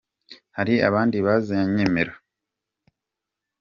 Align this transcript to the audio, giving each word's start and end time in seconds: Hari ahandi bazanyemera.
Hari 0.57 0.75
ahandi 0.87 1.17
bazanyemera. 1.25 2.13